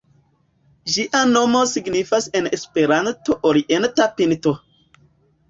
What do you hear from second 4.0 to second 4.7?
Pinto.